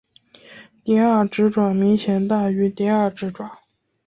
[0.83, 3.59] 第二指爪明显大于第二指爪。